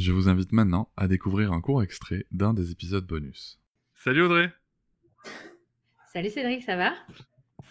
[0.00, 3.60] Je vous invite maintenant à découvrir un court extrait d'un des épisodes bonus.
[3.92, 4.50] Salut Audrey
[6.10, 6.94] Salut Cédric, ça va?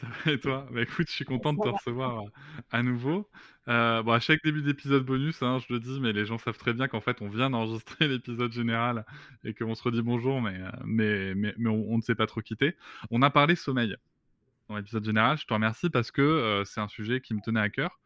[0.00, 0.66] Ça va et toi?
[0.72, 2.28] Bah écoute, je suis content de te recevoir euh,
[2.72, 3.30] à nouveau.
[3.68, 6.58] Euh, bon, à chaque début d'épisode bonus, hein, je le dis, mais les gens savent
[6.58, 9.06] très bien qu'en fait, on vient d'enregistrer l'épisode général
[9.44, 12.40] et qu'on se redit bonjour, mais, euh, mais, mais, mais on, ne s'est pas trop
[12.40, 12.74] quitté.
[13.12, 13.94] On a parlé sommeil
[14.68, 15.38] dans l'épisode général.
[15.38, 18.00] Je te remercie parce que c'est un sujet qui me tenait à cœur.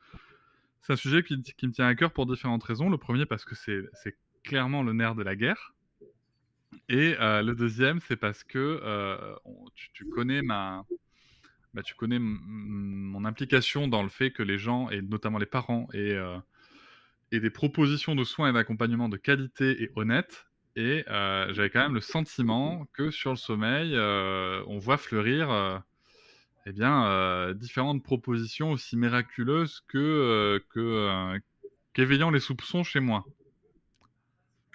[0.91, 2.91] C'est un sujet qui, me tient à cœur pour différentes raisons.
[2.91, 5.73] Le premier, parce que c'est clairement le nerf de la guerre.
[6.89, 8.83] Et le deuxième, c'est parce que
[9.77, 10.85] tu, tu, connais ma,
[11.75, 15.87] bah, tu connais mon implication dans le fait que les gens, et notamment les parents,
[15.93, 16.39] aient, euh,
[17.31, 20.49] des propositions de soins et d'accompagnement de qualité et honnêtes.
[20.75, 25.85] Et euh, j'avais quand même le sentiment que sur le sommeil, euh, on voit fleurir
[26.67, 30.63] eh bien, différentes propositions aussi miraculeuses que,
[31.95, 33.25] qu'éveillant les soupçons chez moi.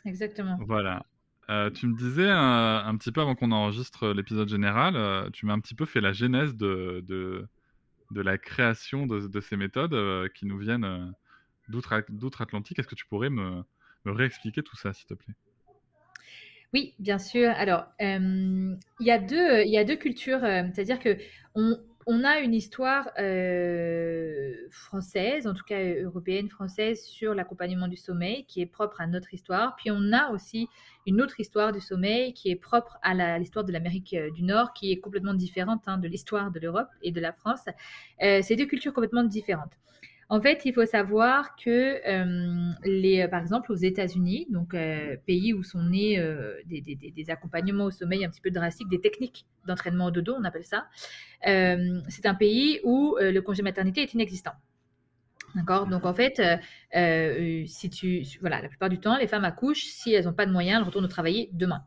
[0.05, 0.57] Exactement.
[0.61, 1.05] Voilà.
[1.49, 5.53] Euh, tu me disais un, petit peu avant qu'on enregistre l'épisode général, euh, tu m'as
[5.53, 7.47] un petit peu fait la genèse de, de,
[8.21, 11.13] la création de, ces méthodes euh, qui nous viennent
[11.69, 12.79] d'outre-Atlantique.
[12.79, 13.63] Est-ce que tu pourrais me,
[14.05, 15.35] me réexpliquer tout ça, s'il te plaît?
[16.73, 17.49] Oui, bien sûr.
[17.51, 21.17] Alors, il y, a deux, y a deux cultures, c'est-à-dire que
[21.55, 21.77] on,
[22.07, 28.45] on a une histoire euh, française, en tout cas européenne française, sur l'accompagnement du sommeil
[28.45, 29.75] qui est propre à notre histoire.
[29.77, 30.67] Puis on a aussi
[31.07, 34.73] une autre histoire du sommeil qui est propre à l'histoire de l'Amérique euh, du Nord,
[34.73, 37.61] qui est complètement différente hein, de l'histoire de l'Europe et de la France.
[38.21, 39.73] Euh, c'est deux cultures complètement différentes.
[40.27, 45.53] En fait, il faut savoir que, euh, les, par exemple, aux États-Unis, donc euh, pays
[45.53, 50.05] où sont nés euh, des, accompagnements au sommeil un petit peu drastiques, des techniques d'entraînement
[50.05, 50.87] au dodo, on appelle ça,
[51.43, 54.53] c'est un pays où le congé maternité est inexistant.
[55.53, 55.87] D'accord?
[55.87, 56.41] Donc en fait,
[56.91, 60.85] voilà, la plupart du temps, les femmes accouchent, si elles n'ont pas de moyens, elles
[60.85, 61.83] retournent au travail demain.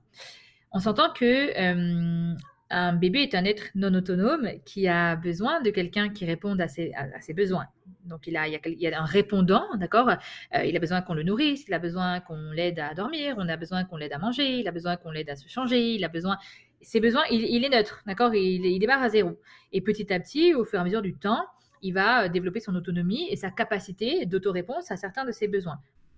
[0.71, 2.37] On s'entend que
[2.71, 6.69] un bébé est un être non autonome qui a besoin de quelqu'un qui réponde à
[6.69, 6.93] ses,
[7.35, 7.67] besoins.
[8.09, 11.23] Donc, il, a, il, y a, un répondant, d'accord euh, Il a besoin qu'on le
[11.23, 14.61] nourrisse, il a besoin qu'on l'aide à dormir, on a besoin qu'on l'aide à manger,
[14.61, 16.39] il a besoin qu'on l'aide à se changer, il a besoin...
[16.81, 19.41] Ses besoins, il, est neutre, d'accord il, il démarre à zéro.
[19.73, 21.45] Et petit à petit, au fur et à mesure du temps,
[21.83, 25.81] il va euh, développer son autonomie et sa capacité d'autoréponse à certains de ses besoins.